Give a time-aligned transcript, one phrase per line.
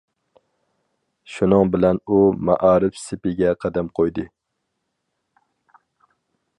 [1.33, 2.17] شۇنىڭ بىلەن ئۇ
[2.47, 4.27] مائارىپ سېپىگە قەدەم قويدى.